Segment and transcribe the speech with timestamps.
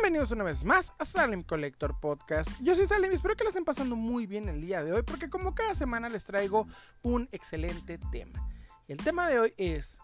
[0.00, 2.48] Bienvenidos una vez más a Salem Collector Podcast.
[2.60, 5.02] Yo soy Salem y espero que la estén pasando muy bien el día de hoy
[5.02, 6.68] porque como cada semana les traigo
[7.02, 8.48] un excelente tema.
[8.86, 9.98] El tema de hoy es,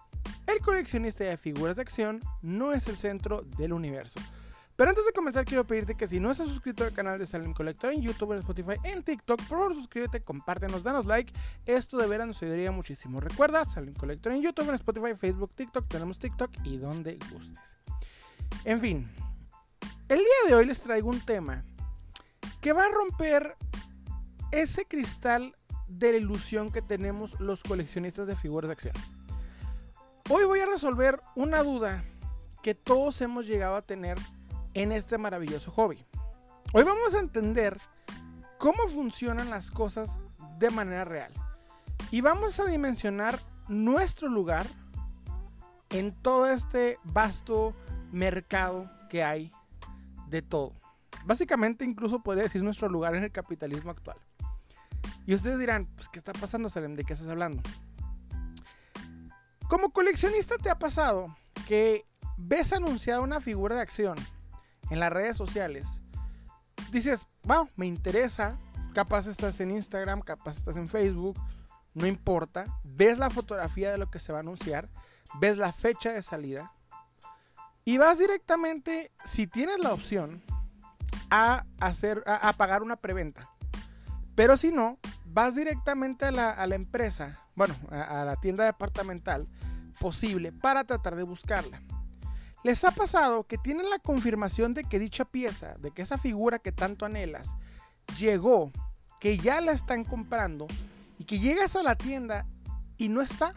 [0.48, 4.18] el coleccionista de figuras de acción no es el centro del universo.
[4.74, 7.54] Pero antes de comenzar quiero pedirte que si no estás suscrito al canal de Salem
[7.54, 11.32] Collector en YouTube, en Spotify, en TikTok, por favor suscríbete, compártenos, danos like.
[11.66, 13.20] Esto de veras nos ayudaría muchísimo.
[13.20, 17.76] Recuerda, Salem Collector en YouTube, en Spotify, Facebook, TikTok, tenemos TikTok y donde gustes.
[18.64, 19.08] En fin,
[20.14, 21.64] el día de hoy les traigo un tema
[22.60, 23.56] que va a romper
[24.52, 25.56] ese cristal
[25.88, 28.94] de la ilusión que tenemos los coleccionistas de figuras de acción.
[30.30, 32.04] Hoy voy a resolver una duda
[32.62, 34.16] que todos hemos llegado a tener
[34.74, 35.98] en este maravilloso hobby.
[36.72, 37.80] Hoy vamos a entender
[38.58, 40.10] cómo funcionan las cosas
[40.60, 41.32] de manera real
[42.12, 44.64] y vamos a dimensionar nuestro lugar
[45.90, 47.74] en todo este vasto
[48.12, 49.50] mercado que hay
[50.34, 50.72] de todo.
[51.24, 54.18] Básicamente incluso podría decir nuestro lugar en el capitalismo actual.
[55.26, 56.96] Y ustedes dirán, pues ¿qué está pasando, Salem?
[56.96, 57.62] ¿De qué estás hablando?
[59.68, 61.34] Como coleccionista te ha pasado
[61.68, 62.04] que
[62.36, 64.18] ves anunciada una figura de acción
[64.90, 65.86] en las redes sociales,
[66.90, 68.58] dices, wow, me interesa,
[68.92, 71.40] capaz estás en Instagram, capaz estás en Facebook,
[71.94, 74.90] no importa, ves la fotografía de lo que se va a anunciar,
[75.40, 76.72] ves la fecha de salida
[77.84, 80.42] y vas directamente, si tienes la opción,
[81.30, 83.50] a, hacer, a, pagar una preventa.
[84.34, 89.46] Pero si no, vas directamente a la, empresa, bueno, a la tienda departamental
[90.00, 91.80] posible para tratar de buscarla.
[92.62, 96.58] ¿Les ha pasado que tienen la confirmación de que dicha pieza, de que esa figura
[96.58, 97.54] que tanto anhelas,
[98.18, 98.72] llegó,
[99.20, 100.66] que ya la están comprando
[101.18, 102.46] y que llegas a la tienda
[102.96, 103.54] y no está?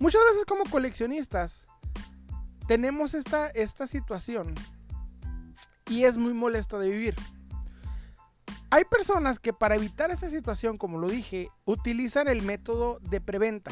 [0.00, 1.67] Muchas veces como coleccionistas
[2.68, 4.54] tenemos esta, esta situación
[5.88, 7.16] y es muy molesta de vivir.
[8.70, 13.70] Hay personas que para evitar esa situación, como lo dije, utilizan el método de preventa.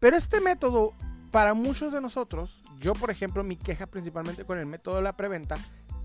[0.00, 0.94] Pero este método,
[1.30, 5.16] para muchos de nosotros, yo, por ejemplo, mi queja principalmente con el método de la
[5.16, 5.54] preventa,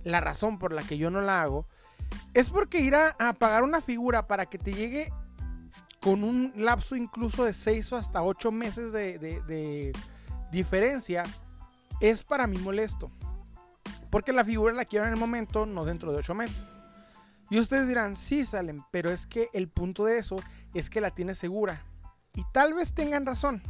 [0.04, 1.66] la razón por la que yo no la hago,
[2.36, 5.12] es porque ir a, pagar una figura para que te llegue
[6.00, 9.92] con un lapso incluso de 6 o hasta 8 meses de,
[10.52, 11.24] diferencia,
[12.00, 13.12] es para mí molesto.
[14.10, 16.64] Porque la figura la quiero en el momento, no dentro de 8 meses.
[17.50, 20.42] Y ustedes dirán, sí, salen, pero es que el punto de eso
[20.74, 21.82] es que la tienes segura.
[22.34, 23.62] Y tal vez tengan razón.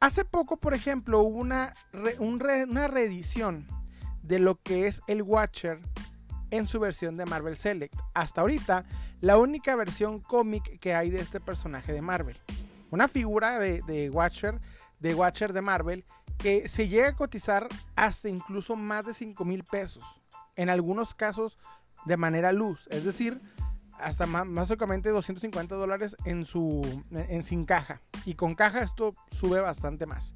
[0.00, 1.74] Hace poco, por ejemplo, hubo una,
[2.18, 3.66] una reedición
[4.22, 5.80] de lo que es el Watcher
[6.50, 7.94] en su versión de Marvel Select.
[8.14, 8.84] Hasta ahorita,
[9.20, 12.36] la única versión cómic que hay de este personaje de Marvel.
[12.90, 14.60] Una figura de, Watcher,
[15.00, 16.04] de Watcher de Marvel
[16.42, 20.04] que se llega a cotizar hasta incluso más de 5 mil pesos.
[20.56, 21.56] En algunos casos
[22.04, 22.88] de manera luz.
[22.90, 23.40] Es decir,
[23.98, 26.82] hasta más, más 250 dólares en su
[27.12, 28.00] en, sin caja.
[28.24, 30.34] Y con caja esto sube bastante más.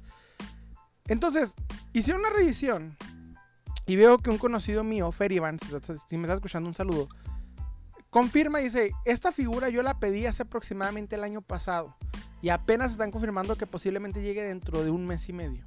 [1.07, 1.53] Entonces,
[1.93, 2.95] hice una revisión
[3.85, 7.09] y veo que un conocido mío, Ferivan, si me está escuchando un saludo,
[8.09, 11.95] confirma y dice, esta figura yo la pedí hace aproximadamente el año pasado
[12.41, 15.65] y apenas están confirmando que posiblemente llegue dentro de un mes y medio.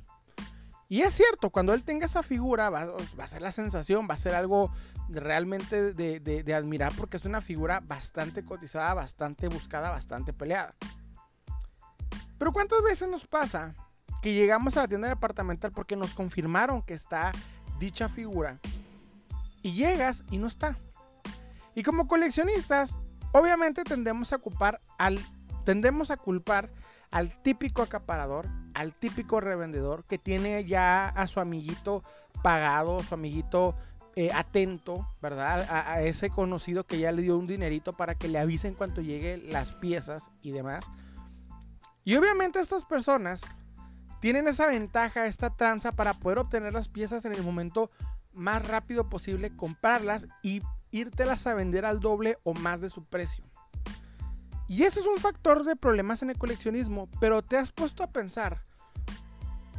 [0.90, 4.16] Y es cierto, cuando él tenga esa figura va, a ser la sensación, va a
[4.16, 4.72] ser algo
[5.08, 10.74] realmente de, admirar porque es una figura bastante cotizada, bastante buscada, bastante peleada.
[12.38, 13.76] Pero ¿cuántas veces nos pasa
[14.20, 17.30] que llegamos a la tienda departamental porque nos confirmaron que está
[17.78, 18.58] dicha figura
[19.62, 20.76] y llegas y no está?
[21.76, 22.96] Y como coleccionistas,
[23.30, 24.40] obviamente tendemos a
[25.64, 26.68] tendemos a culpar
[27.12, 28.48] al típico acaparador,
[28.80, 32.02] al típico revendedor que tiene ya a su amiguito
[32.42, 33.74] pagado, su amiguito
[34.16, 35.66] eh, atento, ¿verdad?
[35.70, 39.52] A, ese conocido que ya le dio un dinerito para que le avisen cuando lleguen
[39.52, 40.86] las piezas y demás.
[42.04, 43.42] Y obviamente estas personas
[44.20, 47.90] tienen esa ventaja, esta tranza para poder obtener las piezas en el momento
[48.32, 53.44] más rápido posible, comprarlas y írtelas a vender al doble o más de su precio.
[54.70, 58.12] Y ese es un factor de problemas en el coleccionismo, pero te has puesto a
[58.12, 58.69] pensar,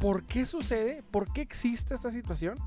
[0.02, 1.04] ¿por qué sucede?
[1.12, 2.58] ¿Por qué existe esta situación?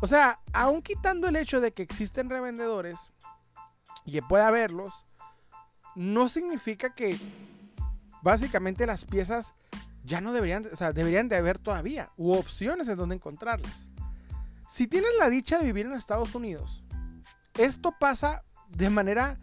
[0.00, 2.98] O sea, aún quitando el hecho de que existen revendedores
[4.04, 5.06] y que pueda haberlos,
[5.94, 7.16] no significa que
[8.22, 9.54] básicamente las piezas
[10.02, 13.86] ya no deberían, o sea, deberían de haber todavía, u opciones en donde encontrarlas.
[14.68, 16.82] Si tienes la dicha de vivir en Estados Unidos,
[17.56, 19.36] esto pasa de manera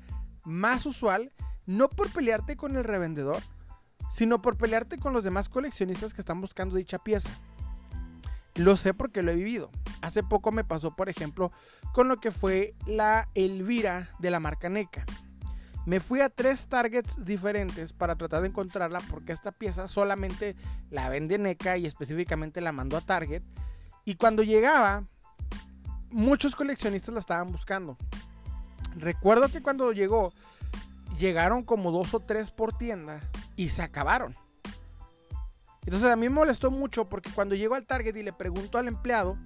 [0.44, 1.32] más usual,
[1.66, 3.42] no por pelearte con el revendedor,
[4.18, 7.30] sino por pelearte con los demás coleccionistas que están buscando dicha pieza.
[8.56, 9.70] Lo sé porque lo he vivido.
[10.02, 11.52] Hace poco me pasó, por ejemplo,
[11.94, 15.06] con lo que fue la Elvira de la marca NECA.
[15.86, 20.56] Me fui a tres targets diferentes para tratar de encontrarla porque esta pieza solamente
[20.90, 23.44] la vende NECA y específicamente la mandó a Target.
[24.04, 25.04] Y cuando llegaba,
[26.10, 27.98] muchos coleccionistas la estaban buscando.
[28.96, 30.34] Recuerdo que cuando llegó,
[31.20, 33.22] llegaron como dos o tres por tienda
[33.58, 34.34] y se acabaron.
[35.84, 38.88] Entonces a mí me molestó mucho porque cuando llego al Target y le pregunto al
[38.88, 39.38] empleado,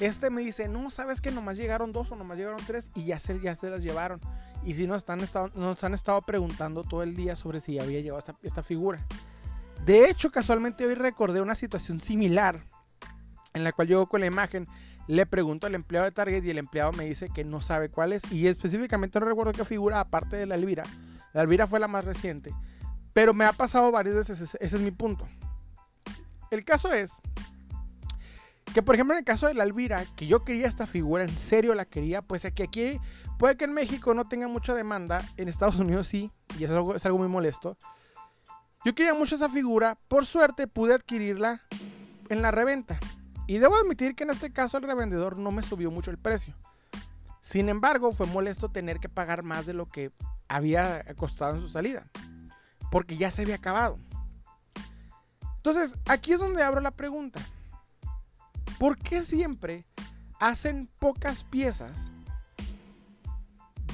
[0.00, 3.18] este me dice, no, sabes que nomás llegaron dos o nomás llegaron tres y ya
[3.18, 4.20] se, ya se las llevaron.
[4.64, 8.00] Y si nos, están estado, nos han estado preguntando todo el día sobre si había
[8.00, 9.04] llevado esta, esta figura.
[9.84, 12.64] De hecho, casualmente hoy recordé una situación similar
[13.54, 14.66] en la cual llego con la imagen,
[15.08, 18.12] le pregunto al empleado de Target y el empleado me dice que no sabe cuál
[18.12, 18.30] es.
[18.30, 20.84] Y específicamente no recuerdo qué figura, aparte de la Elvira.
[21.32, 22.52] La Elvira fue la más reciente.
[23.18, 25.26] Pero me ha pasado varias veces, ese es mi punto.
[26.52, 27.10] El caso es
[28.72, 31.36] que, por ejemplo, en el caso de la Elvira, que yo quería esta figura, en
[31.36, 33.00] serio la quería, pues aquí, aquí
[33.36, 36.30] puede que en México no tenga mucha demanda, en Estados Unidos sí,
[36.60, 37.76] y es algo, es algo muy molesto.
[38.84, 41.62] Yo quería mucho esa figura, por suerte pude adquirirla
[42.28, 43.00] en la reventa.
[43.48, 46.54] Y debo admitir que en este caso el revendedor no me subió mucho el precio.
[47.40, 50.12] Sin embargo, fue molesto tener que pagar más de lo que
[50.46, 52.06] había costado en su salida.
[52.90, 53.96] Porque ya se había acabado.
[55.56, 57.40] Entonces, aquí es donde abro la pregunta.
[58.78, 59.84] ¿Por qué siempre
[60.38, 61.92] hacen pocas piezas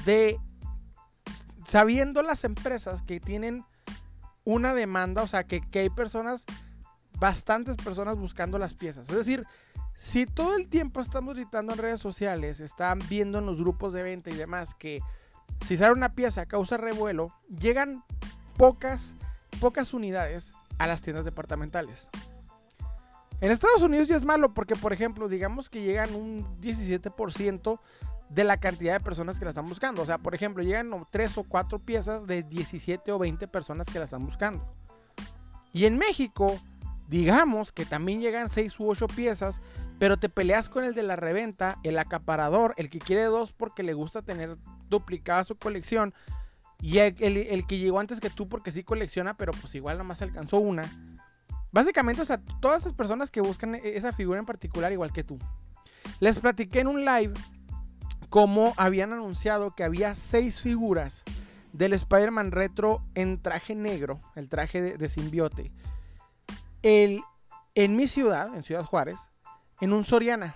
[0.05, 0.39] de
[1.67, 3.65] sabiendo las empresas que tienen
[4.43, 6.45] una demanda, o sea, que, que, hay personas,
[7.19, 9.09] bastantes personas buscando las piezas.
[9.09, 9.45] Es decir,
[9.97, 14.03] si todo el tiempo estamos gritando en redes sociales, están viendo en los grupos de
[14.03, 15.01] venta y demás que
[15.65, 18.03] si sale una pieza causa revuelo, llegan
[18.57, 19.15] pocas,
[19.59, 22.07] pocas unidades a las tiendas departamentales.
[23.41, 27.79] En Estados Unidos ya es malo porque, por ejemplo, digamos que llegan un 17%
[28.29, 30.01] de la cantidad de personas que la están buscando.
[30.01, 33.99] O sea, por ejemplo, llegan 3 o 4 piezas de 17 o 20 personas que
[33.99, 34.65] la están buscando.
[35.73, 36.57] Y en México,
[37.09, 39.59] digamos que también llegan 6 u 8 piezas,
[39.99, 43.83] pero te peleas con el de la reventa, el acaparador, el que quiere dos porque
[43.83, 44.57] le gusta tener
[44.89, 46.13] duplicada su colección,
[46.81, 50.59] y el, que llegó antes que tú porque sí colecciona, pero pues igual nomás alcanzó
[50.59, 50.89] una.
[51.71, 55.23] Básicamente, o sea, todas esas personas que buscan e, esa figura en particular igual que
[55.23, 55.39] tú.
[56.19, 57.33] Les platiqué en un live
[58.29, 61.23] cómo habían anunciado que había seis figuras
[61.73, 65.71] del Spider-Man retro en traje negro, el traje de, de simbiote.
[66.81, 67.21] El,
[67.73, 69.17] en mi ciudad, en Ciudad Juárez,
[69.81, 70.55] en un Soriana.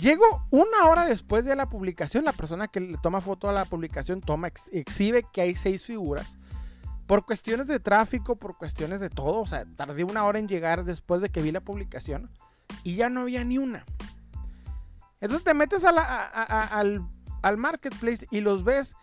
[0.00, 3.66] Llego una hora después de la publicación, la persona que le toma foto a la
[3.66, 6.38] publicación toma, exhibe que hay seis figuras.
[7.06, 10.84] Por cuestiones de tráfico, por cuestiones de todo, o sea, tardé una hora en llegar
[10.84, 12.30] después de que vi la publicación
[12.82, 13.84] y ya no había ni una.
[15.20, 15.98] Entonces te metes al,
[17.42, 18.94] al marketplace y los ves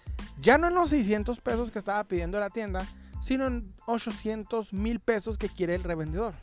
[0.41, 2.87] ya no en los 600 pesos que estaba pidiendo la tienda,
[3.21, 6.33] sino en 800 mil pesos que quiere el revendedor.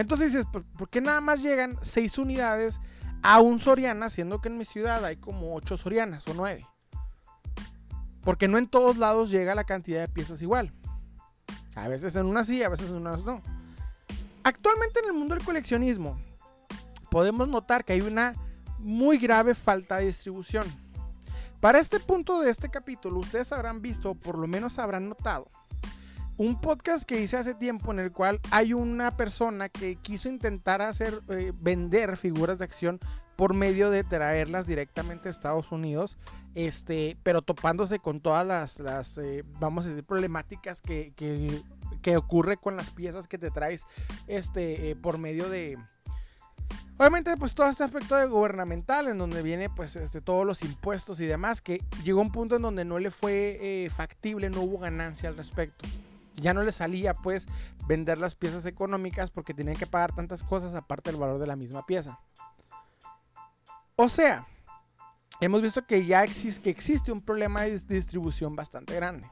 [0.00, 2.80] Entonces dices, ¿por qué nada más llegan 6 unidades
[3.22, 6.66] a un Soriana, siendo que en mi ciudad hay como 8 Sorianas o 9?
[8.22, 10.72] Porque no en todos lados llega la cantidad de piezas igual.
[11.76, 13.42] A veces en unas sí, a veces en unas no.
[14.42, 16.18] Actualmente en el mundo del coleccionismo
[17.10, 18.34] podemos notar que hay una
[18.78, 20.64] muy grave falta de distribución.
[21.60, 25.50] Para este punto de este capítulo, ustedes habrán visto, o por lo menos habrán notado,
[26.40, 30.80] un podcast que hice hace tiempo en el cual hay una persona que quiso intentar
[30.80, 32.98] hacer eh, vender figuras de acción
[33.36, 36.16] por medio de traerlas directamente a Estados Unidos,
[36.54, 42.74] este, pero topándose con todas las, eh, vamos a decir, problemáticas que, que, ocurre con
[42.74, 43.84] las piezas que te traes
[44.26, 45.76] este, eh, por medio de,
[46.96, 51.20] Obviamente, pues todo este aspecto de gubernamental, en donde viene pues este, todos los impuestos
[51.20, 55.28] y demás, que llegó un punto en donde no le fue factible, no hubo ganancia
[55.28, 55.86] al respecto
[56.34, 57.46] ya no le salía pues
[57.86, 61.56] vender las piezas económicas porque tenían que pagar tantas cosas aparte del valor de la
[61.56, 62.18] misma pieza.
[63.96, 64.46] O sea,
[65.40, 69.30] hemos visto que ya existe, un problema de distribución bastante grande.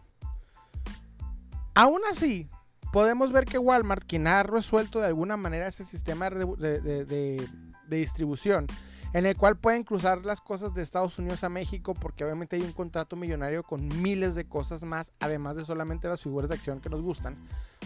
[1.75, 2.51] Aún así,
[2.93, 7.49] podemos ver que Walmart, quien ha resuelto de alguna manera ese sistema de
[7.89, 8.67] distribución,
[9.13, 12.63] en el cual pueden cruzar las cosas de Estados Unidos a México porque obviamente hay
[12.63, 16.81] un contrato millonario con miles de cosas más, además de solamente las figuras de acción
[16.81, 17.37] que nos gustan.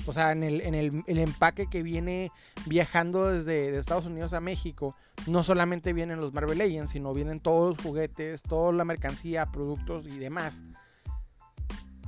[0.06, 2.32] O sea, en el, en el, empaque que viene
[2.66, 7.76] viajando desde Estados Unidos a México, no solamente vienen los Marvel Legends, sino vienen todos
[7.76, 10.62] los juguetes, toda la mercancía, productos y demás.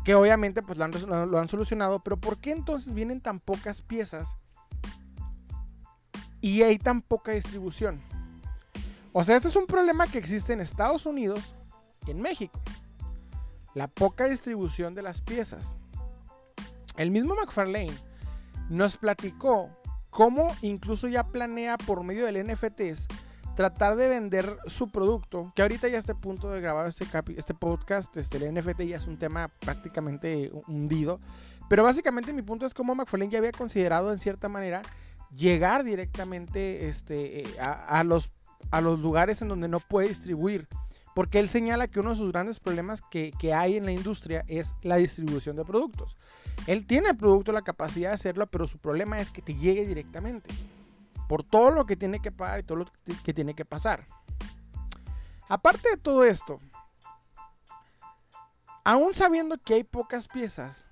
[0.04, 3.80] Que obviamente pues lo han, lo han solucionado, pero ¿por qué entonces vienen tan pocas
[3.80, 4.37] piezas
[6.44, 8.02] y hay tan poca distribución.
[9.16, 11.40] O sea, este es un problema que existe en Estados Unidos
[12.04, 12.61] y en México.
[13.73, 15.76] La poca distribución de las piezas.
[16.97, 17.94] El mismo McFarlane
[18.68, 19.71] nos platicó
[20.11, 23.06] cómo incluso ya planea por medio del NFTs
[23.54, 27.06] tratar de vender su producto, que ahorita ya a punto de grabar este,
[27.37, 31.21] este podcast, este, el NFT ya es un tema prácticamente hundido,
[31.68, 34.83] pero básicamente mi punto es cómo McFarlane ya había considerado en cierta manera
[35.30, 38.28] llegar directamente este, eh, a, los,
[38.70, 40.68] a los lugares en donde no puede distribuir.
[41.14, 44.44] Porque él señala que uno de sus grandes problemas que, que hay en la industria
[44.49, 46.16] es la distribución de productos.
[46.66, 49.87] Él tiene el producto, la capacidad de hacerlo, pero su problema es que te llegue
[49.87, 50.52] directamente.
[51.28, 52.87] Por todo lo que tiene que pagar y todo lo
[53.23, 54.06] que tiene que pasar.
[55.49, 56.61] Aparte de todo esto,
[58.82, 60.87] aún sabiendo que hay pocas piezas,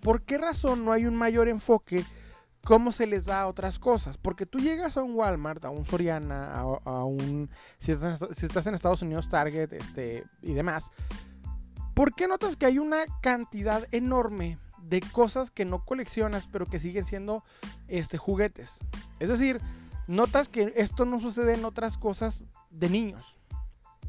[0.00, 2.04] ¿por qué razón no hay un mayor enfoque
[2.64, 4.16] cómo se les da otras cosas?
[4.18, 7.50] Porque tú llegas a un Walmart, a un Soriana, a, un...
[7.78, 10.90] Si estás, en Estados Unidos, Target este, y demás.
[11.94, 16.78] ¿Por qué notas que hay una cantidad enorme de cosas que no coleccionas, pero que
[16.78, 17.44] siguen siendo
[17.88, 18.78] este, juguetes.
[19.20, 19.60] Es decir,
[20.06, 23.36] notas que esto no sucede en otras cosas de niños,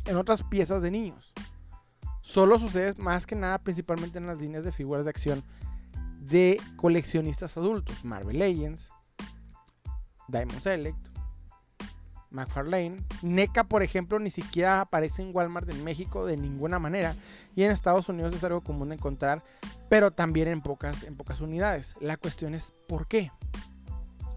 [0.05, 1.33] en otras piezas de niños.
[2.21, 5.43] Solo sucede más que nada principalmente en las líneas de figuras de acción
[6.19, 8.03] de coleccionistas adultos.
[8.05, 8.89] Marvel Legends,
[10.27, 11.09] Diamond Select,
[12.31, 12.97] McFarlane.
[13.21, 17.15] NECA, por ejemplo, ni siquiera aparece en Walmart en México de ninguna manera.
[17.55, 19.43] Y en Estados Unidos es algo común de encontrar,
[19.89, 21.95] pero también en pocas, en pocas unidades.
[21.99, 23.31] La cuestión es ¿por qué?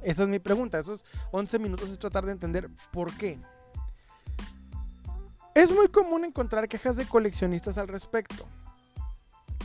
[0.02, 0.78] Esa es mi pregunta.
[0.78, 3.38] Estos 11 minutos es tratar de entender por qué.
[5.54, 8.48] Es muy común encontrar quejas de coleccionistas al respecto.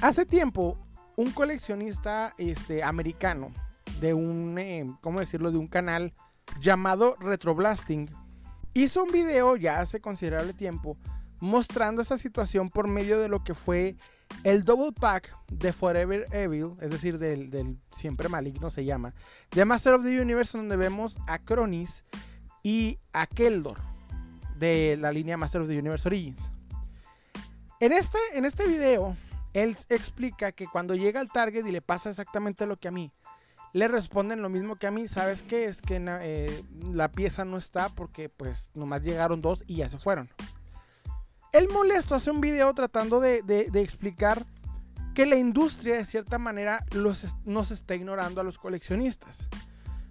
[0.01, 0.77] Hace tiempo,
[1.17, 3.51] un coleccionista este, americano
[3.99, 6.13] de un, eh, ¿cómo decirlo?, de un canal
[6.61, 8.09] llamado Retroblasting.
[8.73, 10.95] Hizo un video ya hace considerable tiempo
[11.39, 13.95] mostrando esta situación por medio de lo que fue
[14.43, 19.13] el double pack de Forever Evil, es decir, del, siempre maligno se llama,
[19.51, 22.03] de Master of the Universe, donde vemos a Cronis
[22.61, 23.77] y a Keldor
[24.57, 26.41] de la línea Master of the Universe Origins.
[27.79, 29.15] En este, en este video,
[29.53, 33.11] él explica que cuando llega al target y le pasa exactamente lo que a mí,
[33.73, 35.07] le responden lo mismo que a mí.
[35.07, 35.65] ¿Sabes qué?
[35.65, 39.97] Es que eh, la pieza no está porque pues nomás llegaron dos y ya se
[39.97, 40.29] fueron.
[41.53, 44.45] El molesto hace un video tratando de, explicar
[45.13, 46.85] que la industria de cierta manera
[47.45, 49.47] nos está ignorando a los coleccionistas.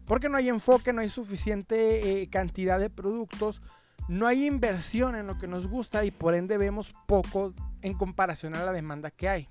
[0.07, 3.61] Porque no hay enfoque, no hay suficiente eh, cantidad de productos,
[4.09, 7.52] no hay inversión en lo que nos gusta y por ende vemos poco
[7.87, 9.49] en comparación a la demanda que hay.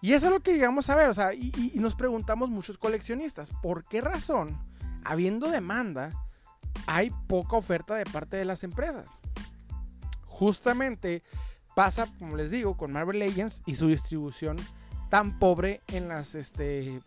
[0.00, 3.50] Y eso es lo que llegamos a ver, o sea, y, nos preguntamos muchos coleccionistas,
[3.62, 4.56] ¿por qué razón,
[5.02, 6.10] habiendo demanda,
[6.86, 9.06] hay poca oferta de parte de las empresas?
[10.26, 11.22] Justamente
[11.74, 14.56] pasa, como les digo, con Marvel Legends y su distribución
[15.08, 17.00] tan pobre en las este,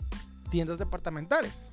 [0.50, 1.68] tiendas departamentales.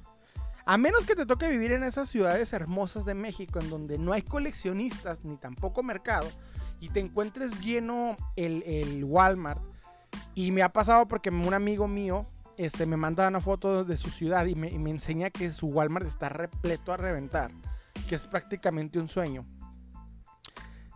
[0.66, 4.12] A menos que te toque vivir en esas ciudades hermosas de México en donde no
[4.12, 6.28] hay coleccionistas ni tampoco mercado
[6.84, 9.62] y te encuentres lleno el, el Walmart
[10.34, 12.26] y me ha pasado porque un amigo mío
[12.58, 16.28] este, me manda una foto de su ciudad y me, enseña que su Walmart está
[16.28, 17.52] repleto a reventar,
[18.06, 19.46] que es prácticamente un sueño.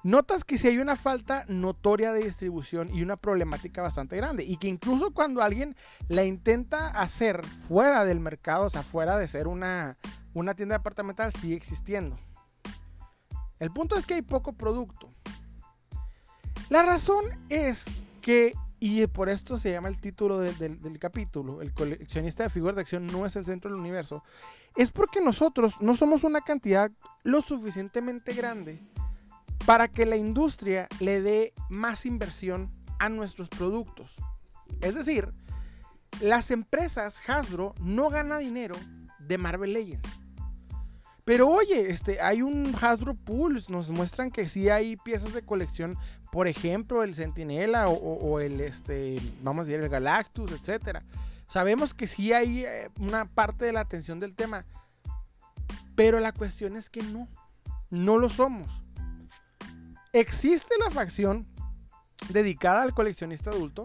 [0.03, 4.45] Notas que si hay una falta notoria de distribución y una problemática bastante grande.
[4.45, 5.75] Y que incluso cuando alguien
[6.09, 9.97] la intenta hacer fuera del mercado, o sea, fuera de ser una,
[10.35, 12.19] una tienda departamental, sigue existiendo.
[13.59, 15.11] El punto es que hay poco producto.
[16.69, 17.85] La razón es
[18.21, 22.83] que y por esto se llama el título del, capítulo, el coleccionista de figuras de
[22.83, 24.23] acción no es el centro del universo,
[24.77, 26.91] es porque nosotros no somos una cantidad
[27.25, 28.81] lo suficientemente grande
[29.67, 32.71] para que la industria le dé más inversión
[33.01, 34.15] a nuestros productos.
[34.81, 35.29] Es decir,
[36.21, 38.77] las empresas Hasbro no gana dinero
[39.19, 40.09] de Marvel Legends.
[41.29, 45.95] Pero oye, este, hay un Hasbro Pulse, nos muestran que sí hay piezas de colección
[46.33, 51.03] por ejemplo, el Centinela o, el, este, vamos a decir, el Galactus, etcétera.
[51.51, 54.65] Sabemos que sí hay eh, una parte de la atención del tema,
[55.95, 57.29] pero la cuestión es que no,
[57.91, 58.71] no lo somos.
[60.15, 61.47] Existe la facción
[62.31, 63.85] dedicada al coleccionista adulto,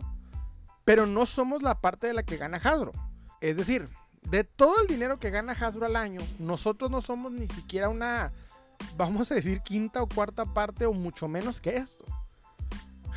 [0.85, 2.93] pero no somos la parte de la que gana Hasbro.
[3.41, 3.89] Es decir,
[4.29, 8.31] de todo el dinero que gana Hasbro al año, nosotros no somos ni siquiera una,
[8.97, 12.05] vamos a decir, quinta o cuarta parte o mucho menos que esto.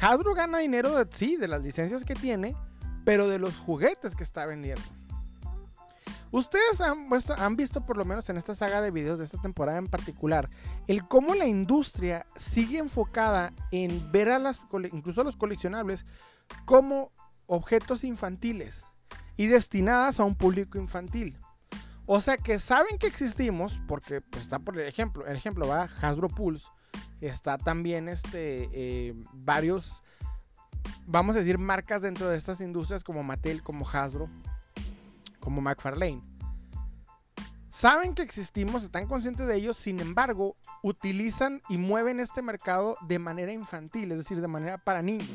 [0.00, 2.54] Hasbro gana dinero, sí, de las licencias que tiene,
[3.04, 4.82] pero de los juguetes que está vendiendo.
[6.32, 7.08] Ustedes han,
[7.38, 10.50] han, visto, por lo menos en esta saga de videos de esta temporada en particular,
[10.86, 14.60] el cómo la industria sigue enfocada en ver a las,
[14.92, 16.04] incluso a los coleccionables,
[16.66, 17.10] como
[17.46, 18.84] objetos infantiles
[19.36, 21.38] y destinadas a un público infantil.
[22.06, 25.88] O sea que saben que existimos, porque pues, está por el ejemplo, el ejemplo va
[26.00, 26.66] Hasbro Pulse,
[27.20, 30.02] está también este, eh, varios,
[31.06, 34.30] vamos a decir, marcas dentro de estas industrias como Mattel, como Hasbro,
[35.40, 36.22] como McFarlane.
[37.70, 43.18] Saben que existimos, están conscientes de ello, sin embargo, utilizan y mueven este mercado de
[43.18, 45.28] manera infantil, es decir, de manera para niños.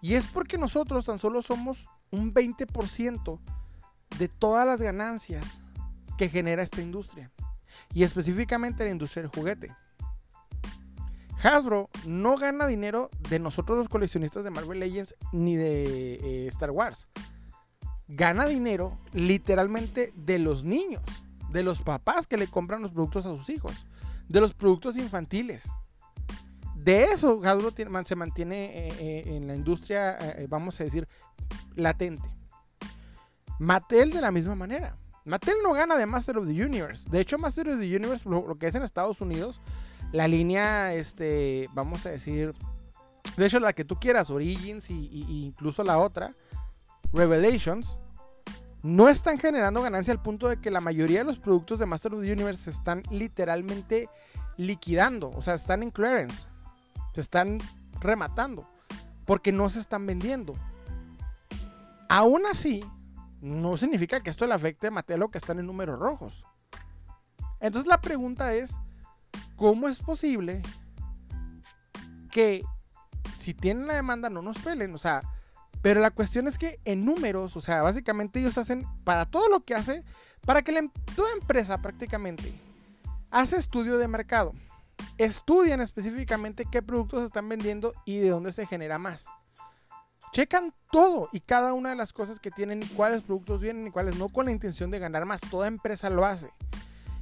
[0.00, 3.40] Y es porque nosotros tan solo somos un 20%
[4.18, 5.44] de todas las ganancias
[6.16, 7.30] que genera esta industria.
[7.92, 9.74] Y específicamente la industria del juguete.
[11.42, 16.70] Hasbro no gana dinero de nosotros los coleccionistas de Marvel Legends ni de eh, Star
[16.70, 17.08] Wars.
[18.08, 21.02] Gana dinero literalmente de los niños,
[21.50, 23.86] de los papás que le compran los productos a sus hijos,
[24.28, 25.68] de los productos infantiles.
[26.86, 27.72] De eso Hasbro
[28.04, 30.16] se mantiene eh, eh, en la industria,
[30.48, 31.08] vamos a decir,
[31.74, 32.22] latente.
[33.58, 34.96] Mattel de la misma manera.
[35.24, 37.02] Mattel no gana de Master of the Universe.
[37.10, 39.60] De hecho, Master of the Universe, lo, que es en Estados Unidos,
[40.12, 42.54] la línea, este, vamos a decir,
[43.36, 46.36] de hecho, la que tú quieras, Origins y, incluso la otra,
[47.12, 47.98] Revelations,
[48.84, 52.14] no están generando ganancia al punto de que la mayoría de los productos de Master
[52.14, 54.08] of the Universe se están literalmente
[54.56, 55.30] liquidando.
[55.30, 56.46] O sea, están en clearance.
[57.16, 57.56] Se están
[57.98, 58.68] rematando.
[59.24, 60.52] Porque no se están vendiendo.
[62.10, 62.84] Aún así,
[63.40, 66.44] no significa que esto le afecte a Matelo que están en números rojos.
[67.58, 68.76] Entonces la pregunta es,
[69.56, 70.60] ¿cómo es posible
[72.30, 72.62] que
[73.38, 74.94] si tienen la demanda no nos pelen?
[74.94, 75.22] O sea,
[75.80, 79.60] pero la cuestión es que en números, o sea, básicamente ellos hacen para todo lo
[79.60, 80.04] que hace,
[80.44, 82.52] para que em, toda empresa prácticamente
[83.30, 84.52] hace estudio de mercado.
[85.18, 89.26] Estudian específicamente qué productos están vendiendo y de dónde se genera más
[90.36, 93.90] checan todo y cada una de las cosas que tienen y cuáles productos vienen y
[93.90, 95.40] cuáles no con la intención de ganar más.
[95.40, 96.50] Toda empresa lo hace.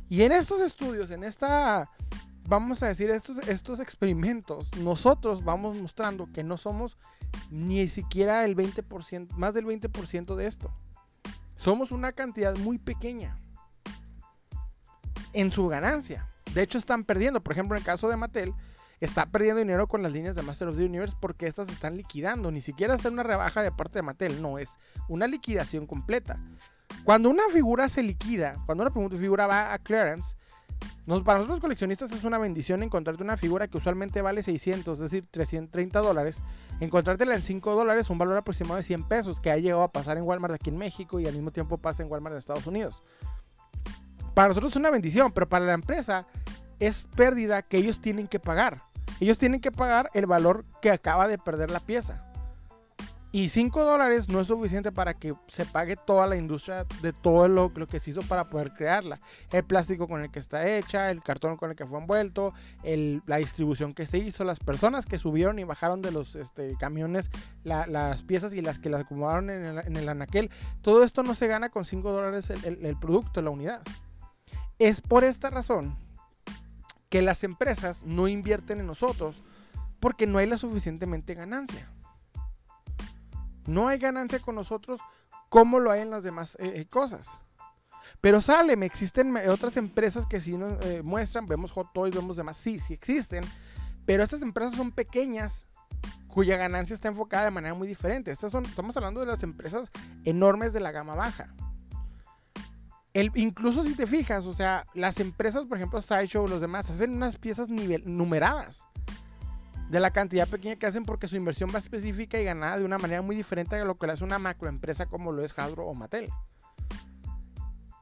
[0.09, 1.91] Y en estos estudios, en esta,
[2.49, 6.97] vamos a decir, estos, estos experimentos, nosotros vamos mostrando que no somos
[7.51, 10.73] ni siquiera el 20%, más del 20% de esto.
[11.57, 13.39] Somos una cantidad muy pequeña
[15.33, 16.29] en su ganancia.
[16.55, 17.43] De hecho, están perdiendo.
[17.43, 18.55] Por ejemplo, en el caso de Mattel,
[19.01, 22.51] está perdiendo dinero con las líneas de Master of the Universe porque estas están liquidando.
[22.51, 26.39] Ni siquiera está una rebaja de parte de Mattel, no, es una liquidación completa.
[27.05, 30.37] Cuando una figura se liquida, cuando una figura va a clearance,
[31.25, 35.27] para nosotros coleccionistas es una bendición encontrarte una figura que usualmente vale 600, es decir,
[35.31, 36.39] 330 dólares.
[36.81, 40.17] Encontrártela en 5 dólares, un valor aproximado de 100 pesos, que ha llegado a pasar
[40.17, 43.03] en Walmart aquí en México y al mismo tiempo pasa en Walmart de Estados Unidos.
[44.35, 46.27] Para nosotros es una bendición, pero para la empresa
[46.81, 48.83] es pérdida que ellos tienen que pagar.
[49.21, 52.31] Ellos tienen que pagar el valor que acaba de perder la pieza.
[53.35, 57.49] Y 5 dólares no es suficiente para que se pague toda la industria de todo
[57.49, 59.19] lo, que se hizo para poder crearla.
[59.51, 62.55] El plástico con el que está hecha, el cartón con el que fue envuelto,
[63.27, 67.29] la distribución que se hizo, las personas que subieron y bajaron de los este, camiones
[67.65, 70.49] las piezas y las que las acomodaron en el, en el, anaquel.
[70.81, 73.83] Todo esto no se gana con 5 dólares el, el producto, la unidad.
[74.79, 75.97] Es por esta razón
[77.09, 79.43] que las empresas no invierten en nosotros
[80.01, 81.89] porque no hay la suficientemente ganancia.
[83.67, 84.99] No hay ganancia con nosotros
[85.49, 87.29] como lo hay en las demás eh, eh, cosas.
[88.21, 92.57] Pero sale, existen otras empresas que sí nos eh, muestran, vemos Hot Toys, vemos demás,
[92.57, 93.45] sí, sí existen,
[94.05, 95.67] pero estas empresas son pequeñas
[96.27, 98.31] cuya ganancia está enfocada de manera muy diferente.
[98.31, 99.91] Estas son, estamos hablando de las empresas
[100.25, 101.55] enormes de la gama baja
[103.15, 107.37] incluso si te fijas, o sea, las empresas, por ejemplo, Sideshow, los demás, hacen unas
[107.37, 108.85] piezas numeradas
[109.89, 112.99] de la cantidad pequeña que hacen porque su inversión va específica y ganada de una
[112.99, 115.95] manera muy diferente a lo que le hace una macroempresa como lo es Hasbro o
[115.95, 116.29] Mattel.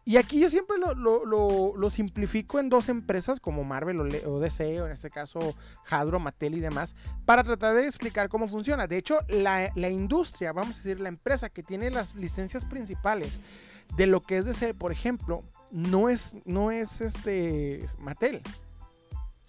[0.05, 4.93] Y aquí yo siempre lo, simplifico en dos empresas como Marvel o, DC, o en
[4.93, 5.55] este caso
[5.89, 6.95] Hasbro, Mattel y demás,
[7.25, 8.89] para tratar de explicar cómo funciona.
[8.89, 13.39] De hecho, la, la industria, vamos a decir, la empresa que tiene las licencias principales
[13.97, 18.43] de lo que es de ser, por ejemplo, no es, no es este Mattel.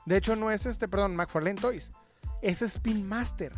[0.06, 1.92] De hecho, no es este, perdón, McFarlane Toys.
[2.42, 3.54] Es Spin Master.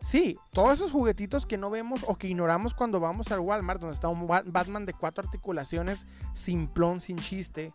[0.00, 3.94] Sí, todos esos juguetitos que no vemos o que ignoramos cuando vamos al Walmart, donde
[3.94, 7.74] está un Batman de cuatro articulaciones, simplón, sin chiste.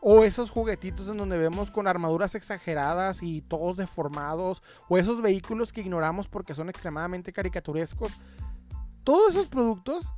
[0.00, 4.62] O esos juguetitos en donde vemos con armaduras exageradas y todos deformados.
[4.88, 8.12] O esos vehículos que ignoramos porque son extremadamente caricaturescos.
[9.02, 10.12] Todos esos productos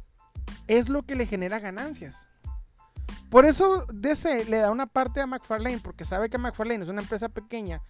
[0.67, 2.27] es lo que le genera ganancias.
[3.31, 7.03] Por eso DC le da una parte a McFarlane, porque sabe que McFarlane es una
[7.03, 7.83] empresa pequeña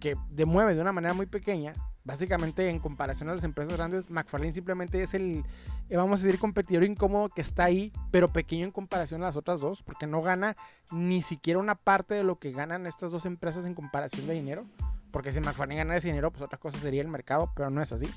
[0.00, 1.72] que demueve de una manera muy pequeña.
[2.04, 5.42] Básicamente, en comparación a las empresas grandes, McFarlane simplemente es el,
[5.88, 9.36] eh, vamos a decir, competidor incómodo que está ahí, pero pequeño en comparación a las
[9.36, 10.56] otras dos, porque no gana
[10.92, 14.66] ni siquiera una parte de lo que ganan estas dos empresas en comparación de dinero.
[15.10, 17.92] Porque si McFarlane gana ese dinero, pues otra cosa sería el mercado, pero no es
[17.92, 18.10] así.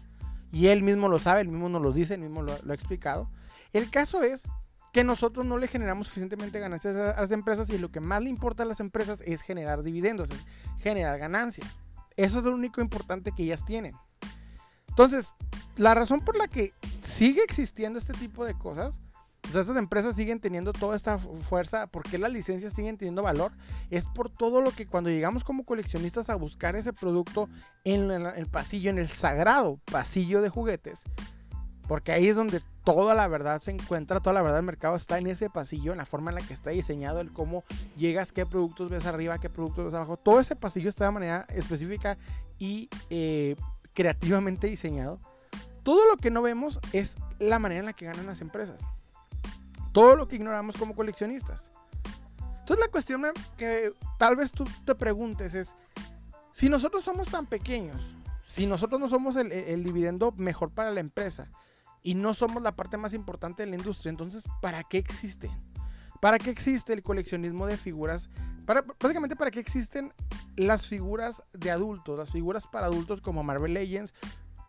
[0.52, 2.76] Y él mismo lo sabe, él mismo nos lo dice, él mismo lo, lo ha
[2.76, 3.30] explicado.
[3.74, 4.42] El caso es
[4.94, 8.30] que nosotros no le generamos suficientemente ganancias a las empresas y lo que más le
[8.30, 10.46] importa a las empresas es generar dividendos, es
[10.80, 11.68] generar ganancias.
[12.16, 13.94] Eso es lo único importante que ellas tienen.
[14.88, 15.28] Entonces,
[15.76, 18.98] la razón por la que sigue existiendo este tipo de cosas,
[19.52, 23.52] sea, estas empresas siguen teniendo toda esta fuerza, porque las licencias siguen teniendo valor,
[23.90, 27.50] es por todo lo que cuando llegamos como coleccionistas a buscar ese producto
[27.84, 31.04] en el pasillo, en el sagrado pasillo de juguetes,
[31.88, 35.18] porque ahí es donde toda la verdad se encuentra, toda la verdad del mercado está
[35.18, 37.64] en ese pasillo, en la forma en la que está diseñado, el cómo
[37.98, 40.18] llegas, qué productos ves arriba, qué productos ves abajo.
[40.18, 42.18] Todo ese pasillo está de manera específica
[42.60, 43.56] y eh,
[43.94, 45.20] creativamente diseñado.
[45.84, 48.80] Todo lo que no vemos es la manera en la que ganan las empresas.
[49.94, 51.70] Todo lo que ignoramos como coleccionistas.
[52.60, 53.24] Entonces la cuestión
[53.58, 55.74] que tal vez tú te preguntes es,
[56.52, 58.02] si nosotros somos tan pequeños,
[58.48, 61.50] si nosotros no somos el dividendo mejor para la empresa,
[62.08, 64.10] y no somos la parte más importante de la industria.
[64.10, 65.52] Entonces, ¿para qué existen?
[66.22, 68.30] ¿Para qué existe el coleccionismo de figuras?
[68.66, 70.14] Para, básicamente, ¿para qué existen
[70.56, 72.18] las figuras de adultos?
[72.18, 74.14] Las figuras para adultos como Marvel Legends,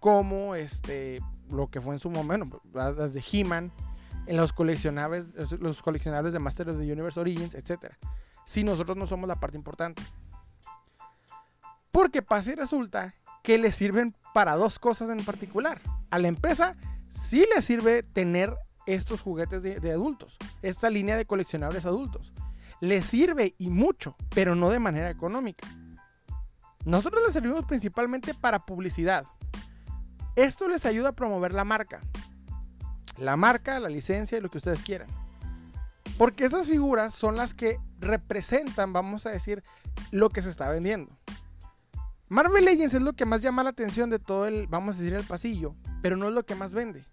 [0.01, 3.70] como este, lo que fue en su momento, las de He-Man,
[4.27, 5.27] los coleccionables,
[5.61, 7.92] los coleccionables de Masters of the Universe Origins, etc.
[8.46, 10.03] Si nosotros no somos la parte importante.
[11.92, 15.81] Porque pasa y resulta que le sirven para dos cosas en particular.
[16.11, 16.74] A la empresa
[17.11, 18.55] sí le sirve tener
[18.87, 22.33] estos juguetes de, adultos, esta línea de coleccionables adultos.
[22.81, 25.68] Le sirve y mucho, pero no de manera económica.
[26.85, 29.27] Nosotros les servimos principalmente para publicidad.
[30.37, 32.01] Esto les ayuda a promover la marca.
[33.18, 35.09] La marca, la licencia y lo que ustedes quieran.
[36.16, 39.62] Porque esas figuras son las que representan, vamos a decir,
[40.11, 41.12] lo que se está vendiendo.
[42.29, 45.14] Marvel Legends es lo que más llama la atención de todo el, vamos a decir,
[45.14, 47.05] el pasillo, pero no es lo que más vende.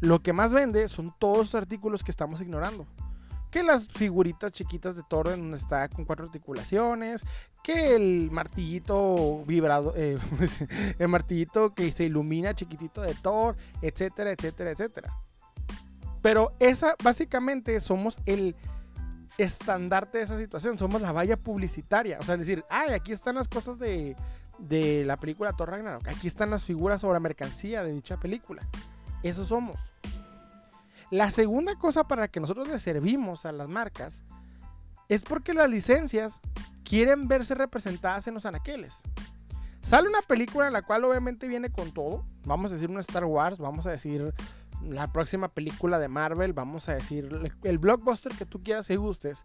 [0.00, 2.86] Lo que más vende son todos los artículos que estamos ignorando.
[3.50, 7.22] Que las figuritas chiquitas de Thor donde está con cuatro articulaciones,
[7.62, 10.18] que el martillito vibrado, eh,
[10.98, 15.12] el martillito que se ilumina chiquitito de Thor, etcétera, etcétera, etcétera.
[16.20, 18.54] Pero esa, básicamente, somos el
[19.38, 22.18] estandarte de esa situación, somos la valla publicitaria.
[22.20, 24.16] O sea, decir, ay, aquí están las cosas de,
[24.58, 26.06] de la película Thor Ragnarok.
[26.08, 28.66] Aquí están las figuras sobre mercancía de dicha película.
[29.22, 29.78] Eso somos.
[31.10, 34.22] La segunda cosa para que nosotros le servimos a las marcas
[35.08, 36.40] es porque las licencias
[36.84, 38.94] quieren verse representadas en los anaqueles.
[39.82, 42.24] Sale una película en la cual obviamente viene con todo.
[42.44, 44.32] Vamos a decir una Star Wars, vamos a decir
[44.82, 49.44] la próxima película de Marvel, vamos a decir el blockbuster que tú quieras y gustes.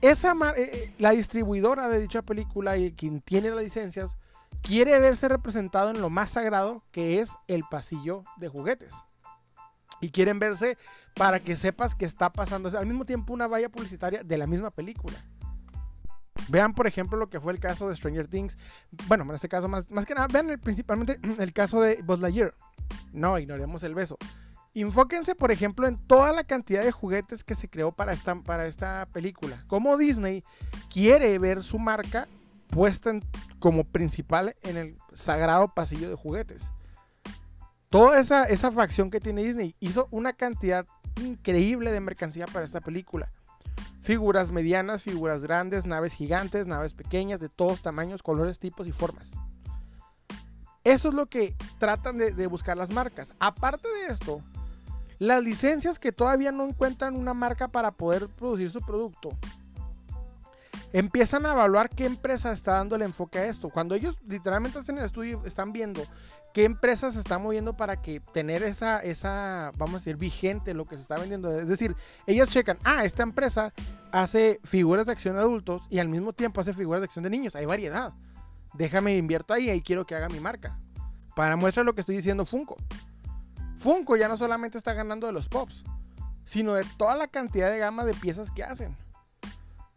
[0.00, 4.16] Esa eh, eh, la distribuidora de dicha película y quien tiene las licencias
[4.64, 8.94] quiere verse representado en lo más sagrado que es el pasillo de juguetes.
[10.00, 10.76] Y quieren verse
[11.14, 14.70] para que sepas que está pasando al mismo tiempo una valla publicitaria de la misma
[14.70, 15.16] película.
[16.48, 18.58] Vean, por ejemplo, lo que fue el caso de Stranger Things.
[19.06, 22.20] Bueno, en este caso, más, más que nada, vean principalmente el caso de Buzz.
[23.12, 24.18] No, ignoremos el beso.
[24.74, 28.66] Enfóquense, por ejemplo, en toda la cantidad de juguetes que se creó para esta, para
[28.66, 29.62] esta película.
[29.68, 30.42] Como Disney
[30.90, 32.26] quiere ver su marca
[32.68, 33.12] puesta
[33.58, 36.70] como principal en el sagrado pasillo de juguetes.
[37.88, 40.84] Toda esa, esa facción que tiene Disney hizo una cantidad
[41.22, 43.30] increíble de mercancía para esta película.
[44.02, 49.30] Figuras medianas, figuras grandes, naves gigantes, naves pequeñas, de todos tamaños, colores, tipos y formas.
[50.82, 53.32] Eso es lo que tratan de, de, buscar las marcas.
[53.38, 54.42] Aparte de esto,
[55.18, 59.30] las licencias que todavía no encuentran una marca para poder producir su producto,
[60.94, 63.68] empiezan a evaluar qué empresa está dando el enfoque a esto.
[63.68, 66.00] Cuando ellos literalmente hacen el estudio, están viendo
[66.54, 70.84] qué empresas se están moviendo para que tener esa, esa, vamos a decir, vigente lo
[70.84, 71.58] que se está vendiendo.
[71.58, 71.96] Es decir,
[72.28, 73.74] ellos checan, ah, esta empresa
[74.12, 77.30] hace figuras de acción de adultos y al mismo tiempo hace figuras de acción de
[77.30, 77.56] niños.
[77.56, 78.12] Hay variedad.
[78.74, 80.78] Déjame invierto ahí y quiero que haga mi marca.
[81.34, 82.76] Para muestra lo que estoy diciendo Funko.
[83.78, 85.82] Funko ya no solamente está ganando de los pops,
[86.44, 88.96] sino de toda la cantidad de gama de piezas que hacen.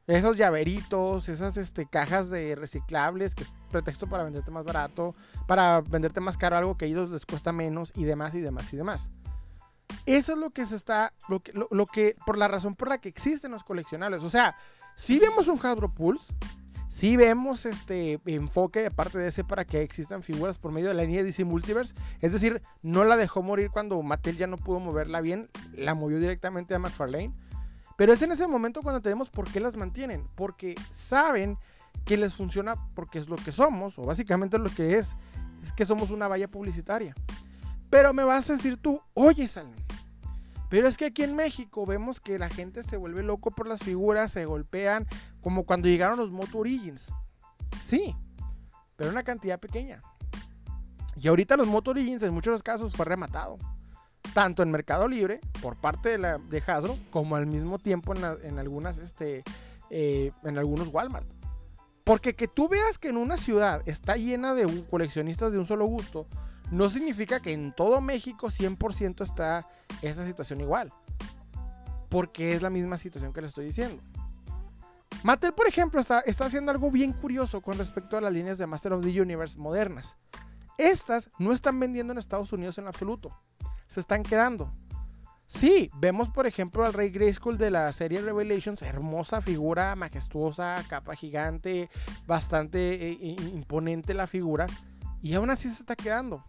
[0.07, 5.15] Esos llaveritos, esas este, cajas de reciclables, que pretexto para venderte más barato,
[5.47, 8.77] para venderte más caro algo que ellos les cuesta menos y demás y demás y
[8.77, 9.09] demás.
[10.05, 12.99] Eso es lo que se está, lo que, lo, que, por la razón por la
[12.99, 14.23] que existen los coleccionables.
[14.23, 14.55] O sea,
[14.95, 16.33] si vemos un Hasbro Pulse,
[16.87, 21.03] si vemos este enfoque aparte de ese para que existan figuras por medio de la
[21.03, 21.93] línea DC Multiverse.
[22.21, 26.19] Es decir, no la dejó morir cuando Mattel ya no pudo moverla bien, la movió
[26.19, 27.33] directamente a McFarlane.
[27.97, 30.25] Pero es en ese momento cuando tenemos por qué las mantienen.
[30.35, 31.57] Porque saben
[32.05, 35.09] que les funciona porque es lo que somos, o básicamente lo que es,
[35.63, 37.13] es que somos una valla publicitaria.
[37.89, 39.75] Pero me vas a decir tú, oye Salmi,
[40.69, 43.81] pero es que aquí en México vemos que la gente se vuelve loco por las
[43.81, 45.07] figuras, se golpean,
[45.41, 47.07] como cuando llegaron los Moto Origins.
[47.81, 48.15] Sí,
[48.95, 50.01] pero una cantidad pequeña.
[51.15, 53.57] Y ahorita los Moto Origins en muchos casos fue rematado.
[54.37, 58.99] Tanto en Mercado Libre, por parte de, la, Hasbro, como al mismo tiempo en, algunas,
[58.99, 59.43] este,
[59.89, 61.27] eh, en algunos Walmart.
[62.03, 65.87] Porque que tú veas que en una ciudad está llena de coleccionistas de un solo
[65.87, 66.27] gusto,
[66.69, 69.67] no significa que en todo México 100% está
[70.03, 70.93] esa situación igual.
[72.07, 74.03] Porque es la misma situación que le estoy diciendo.
[75.23, 78.67] Mattel, por ejemplo, está, está haciendo algo bien curioso con respecto a las líneas de
[78.67, 80.15] Master of the Universe modernas.
[80.77, 83.35] Estas no están vendiendo en Estados Unidos en absoluto.
[83.87, 84.71] Se están quedando.
[85.47, 91.15] Sí, vemos por ejemplo al Rey Grayskull de la serie Revelations, hermosa figura, majestuosa, capa
[91.15, 91.89] gigante,
[92.25, 93.17] bastante eh,
[93.53, 94.67] imponente la figura,
[95.21, 96.43] y aún así se está quedando.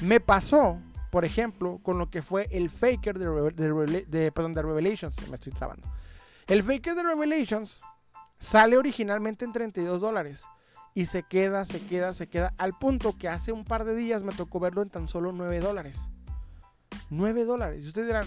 [0.00, 5.28] Me pasó, por ejemplo, con lo que fue el Faker de, de, perdón, de Revelations.
[5.28, 5.88] Me estoy trabando.
[6.46, 7.78] El Faker de Revelations
[8.38, 10.44] sale originalmente en 32 dólares.
[10.96, 12.54] Y se queda, se queda, se queda.
[12.56, 15.58] Al punto que hace un par de días me tocó verlo en tan solo 9
[15.58, 16.06] dólares.
[17.16, 17.84] 9 dólares.
[17.84, 18.26] Y ustedes dirán,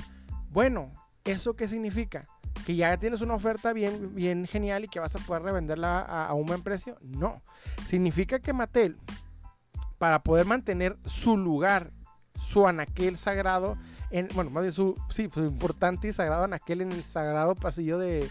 [0.51, 0.91] bueno,
[1.23, 2.25] ¿eso qué significa?
[2.65, 6.33] ¿Que ya tienes una oferta bien, bien genial y que vas a poder revenderla a,
[6.33, 6.97] un buen precio?
[7.01, 7.41] No.
[7.85, 8.97] Significa que Mattel
[9.97, 11.91] para poder mantener su lugar,
[12.39, 13.77] su anaquel sagrado,
[14.11, 17.97] en, bueno, más bien su, sí, pues, importante y sagrado anaquel en el sagrado pasillo
[17.97, 18.29] de,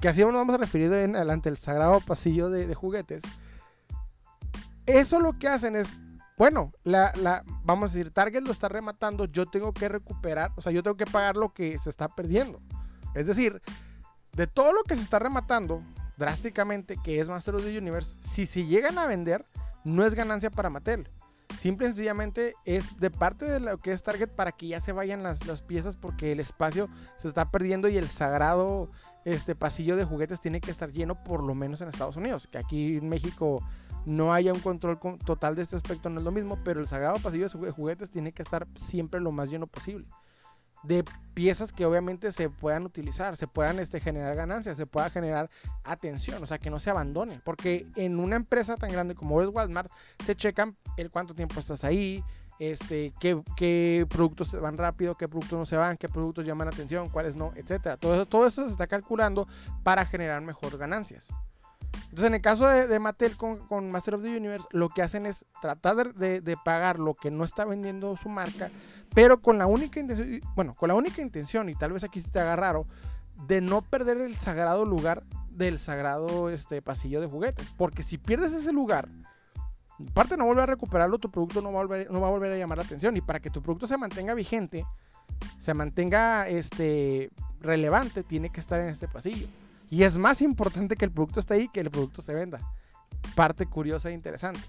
[0.00, 3.22] que así nos vamos a referir en adelante, el sagrado pasillo de, juguetes.
[4.86, 5.98] Eso lo que hacen es,
[6.38, 10.60] bueno, la, la, vamos a decir, Target lo está rematando, yo tengo que recuperar, o
[10.60, 12.60] sea, yo tengo que pagar lo que se está perdiendo.
[13.14, 13.60] Es decir,
[14.32, 15.82] de todo lo que se está rematando
[16.16, 19.44] drásticamente, que es Master of the Universe, si se llegan a vender,
[19.84, 21.08] no es ganancia para Mattel.
[21.58, 24.92] Simple y sencillamente es de parte de lo que es Target para que ya se
[24.92, 28.90] vayan las, piezas porque el espacio se está perdiendo y el sagrado
[29.24, 32.46] este pasillo de juguetes tiene que estar lleno por lo menos en Estados Unidos.
[32.50, 33.60] Que aquí en México
[34.06, 37.18] no haya un control total de este aspecto no es lo mismo, pero el sagrado
[37.18, 40.06] pasillo de juguetes tiene que estar siempre lo más lleno posible
[40.82, 45.50] de piezas que obviamente se puedan utilizar, se puedan este, generar ganancias, se pueda generar
[45.84, 47.40] atención, o sea, que no se abandone.
[47.44, 49.90] Porque en una empresa tan grande como es Walmart,
[50.24, 52.22] te checan el cuánto tiempo estás ahí,
[52.58, 57.08] este, qué, qué productos van rápido, qué productos no se van, qué productos llaman atención,
[57.08, 57.96] cuáles no, etcétera.
[57.96, 59.46] Todo eso, todo eso se está calculando
[59.82, 61.28] para generar mejor ganancias.
[61.94, 65.44] Entonces, en el caso de, Mattel con, Master of the Universe, lo que hacen es
[65.60, 68.70] tratar de, de pagar lo que no está vendiendo su marca
[69.14, 72.30] pero con la única intención, bueno, con la única intención, y tal vez aquí se
[72.30, 72.86] te haga raro,
[73.46, 77.68] de no perder el sagrado lugar del sagrado este, pasillo de juguetes.
[77.76, 79.08] Porque si pierdes ese lugar,
[80.10, 82.52] aparte no vuelve a recuperarlo, tu producto no va a volver, no va a, volver
[82.52, 83.16] a llamar la atención.
[83.16, 84.84] Y para que tu producto se mantenga vigente,
[85.58, 89.46] se mantenga este, relevante, tiene que estar en este pasillo.
[89.90, 92.60] Y es más importante que el producto esté ahí que el producto se venda.
[93.34, 94.60] Parte curiosa e interesante.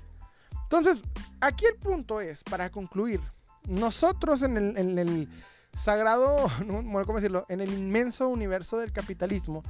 [0.64, 1.02] Entonces,
[1.42, 3.22] aquí el punto es, para concluir,
[3.68, 5.28] nosotros en el,
[5.76, 7.46] sagrado, ¿cómo decirlo?
[7.50, 9.64] En el inmenso universo del capitalismo,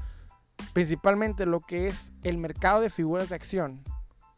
[0.73, 3.81] principalmente lo que es el mercado de figuras de acción,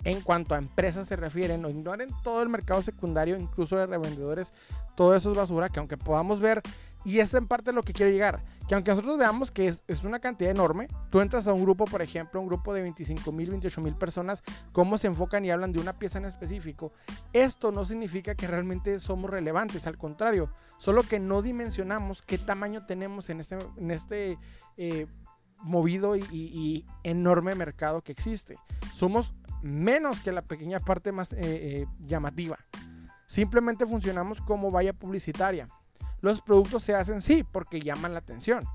[0.04, 4.54] en cuanto a empresas se refieren, o ignoren todo el mercado secundario, incluso de revendedores,
[4.96, 6.62] todo eso es basura, que aunque podamos ver,
[7.04, 10.22] y es en parte lo que quiero llegar, que aunque nosotros veamos que es, una
[10.22, 13.82] cantidad enorme, tú entras a un grupo, por ejemplo, un grupo de 25 mil, 28
[13.82, 16.94] mil personas, cómo se enfocan y hablan de una pieza en específico,
[17.34, 22.86] esto no significa que realmente somos relevantes, al contrario, solo que no dimensionamos qué tamaño
[22.86, 23.58] tenemos en este,
[23.90, 24.38] este
[24.78, 25.06] eh,
[25.58, 28.56] movido y, enorme mercado que existe.
[28.94, 32.58] Somos menos que la pequeña parte más eh, eh, llamativa.
[33.28, 35.68] Simplemente funcionamos como valla publicitaria
[36.22, 38.66] los productos se hacen sí porque llaman la atención,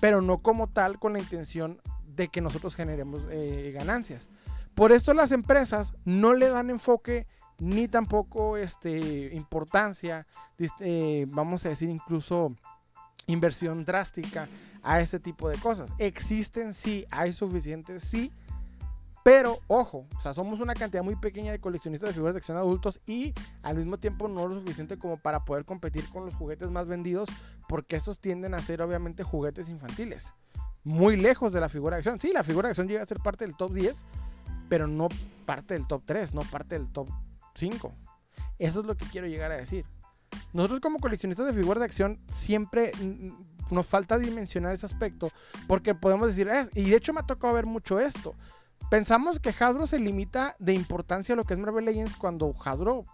[0.00, 1.80] pero no como tal con la intención
[2.14, 4.28] de que nosotros generemos eh, ganancias.
[4.74, 7.26] Por esto las empresas no le dan enfoque
[7.58, 10.26] ni tampoco este, importancia,
[10.80, 12.54] eh, vamos a decir incluso
[13.26, 14.48] inversión drástica
[14.82, 15.90] a ese tipo de cosas.
[15.98, 18.32] Existen sí, hay suficientes sí,
[19.24, 22.58] Pero, ojo, o sea, somos una cantidad muy pequeña de coleccionistas de figuras de acción
[22.58, 23.32] adultos y
[23.62, 27.30] al mismo tiempo no lo suficiente como para poder competir con los juguetes más vendidos,
[27.66, 30.30] porque estos tienden a ser obviamente juguetes infantiles.
[30.84, 32.20] Muy lejos de la figura de acción.
[32.20, 34.04] Sí, la figura de acción llega a ser parte del top 10,
[34.68, 35.08] pero no
[35.46, 37.08] parte del top 3, no parte del top
[37.54, 37.94] 5.
[38.58, 39.86] Eso es lo que quiero llegar a decir.
[40.52, 42.90] Nosotros como coleccionistas de figuras de acción siempre
[43.70, 45.30] nos falta dimensionar ese aspecto,
[45.66, 48.34] porque podemos decir, y de hecho me ha tocado ver mucho esto
[48.90, 53.04] Pensamos que Hasbro se limita de importancia a lo que es Marvel Legends cuando Hasbro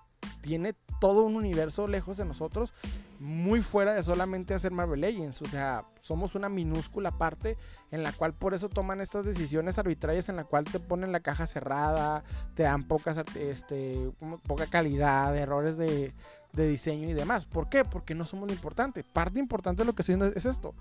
[0.42, 2.72] tiene todo un universo lejos de nosotros,
[3.18, 5.40] muy fuera de solamente hacer Marvel Legends.
[5.42, 7.56] O sea, somos una minúscula parte
[7.90, 11.20] en la cual por eso toman estas decisiones arbitrarias en la cual te ponen la
[11.20, 14.10] caja cerrada, te dan pocas, este,
[14.46, 16.12] poca calidad, errores de,
[16.52, 17.46] de diseño y demás.
[17.46, 17.84] ¿Por qué?
[17.84, 19.04] Porque no somos lo importante.
[19.04, 20.74] Parte importante de lo que estoy diciendo es esto.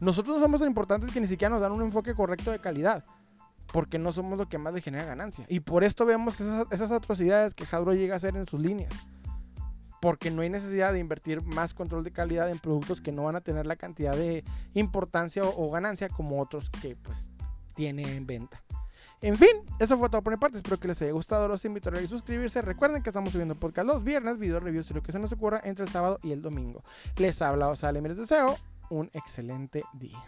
[0.00, 3.04] Nosotros no somos lo importante que ni siquiera nos dan un enfoque correcto de calidad
[3.72, 5.44] porque no somos lo que más le genera ganancia.
[5.48, 8.92] Y por esto vemos esas, atrocidades que Hasbro llega a hacer en sus líneas.
[10.00, 13.34] Porque no hay necesidad de invertir más control de calidad en productos que no van
[13.34, 17.30] a tener la cantidad de importancia o, ganancia como otros que pues
[17.74, 18.62] tiene en venta.
[19.20, 19.50] En fin,
[19.80, 20.58] eso fue todo por mi parte.
[20.58, 21.48] Espero que les haya gustado.
[21.48, 22.62] Los invito a suscribirse.
[22.62, 25.60] Recuerden que estamos subiendo podcast los viernes, video reviews y lo que se nos ocurra
[25.64, 26.84] entre el sábado y el domingo.
[27.16, 28.56] Les habla Osale y les deseo
[28.90, 30.22] un excelente día.